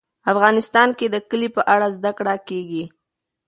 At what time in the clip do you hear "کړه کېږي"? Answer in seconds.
2.17-2.83